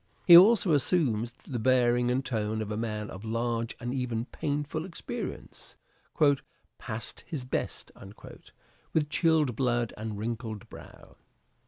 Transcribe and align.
He 0.25 0.35
also 0.35 0.73
assumes 0.73 1.31
the 1.31 1.59
bearing 1.59 2.09
and 2.09 2.25
tone 2.25 2.63
of 2.63 2.71
a 2.71 2.75
man 2.75 3.11
of 3.11 3.23
large 3.23 3.75
and 3.79 3.93
even 3.93 4.25
painful 4.25 4.83
experience," 4.83 5.77
past 6.79 7.23
his 7.27 7.45
best," 7.45 7.91
with 8.93 9.09
chilled 9.11 9.55
blood 9.55 9.93
and 9.95 10.17
wrinkled 10.17 10.67
brow. 10.69 11.17